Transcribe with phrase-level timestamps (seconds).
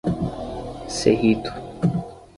[0.95, 1.51] Cerrito